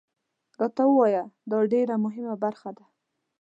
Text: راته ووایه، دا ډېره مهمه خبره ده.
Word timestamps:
راته 0.59 0.83
ووایه، 0.87 1.23
دا 1.51 1.57
ډېره 1.71 1.95
مهمه 2.05 2.33
خبره 2.39 2.69
ده. 2.77 2.85